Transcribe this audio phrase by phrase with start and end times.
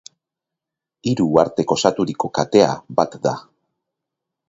[1.11, 3.39] Hiru uhartek osaturiko katea bat da.